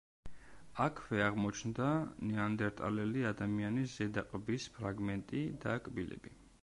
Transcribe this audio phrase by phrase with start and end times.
[0.85, 1.89] აქვე აღმოჩნდა
[2.29, 6.35] ნეანდერტალელი ადამიანის ზედა ყბის ფრაგმენტი და კბილები.